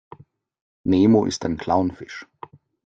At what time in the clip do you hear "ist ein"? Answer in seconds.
1.25-1.57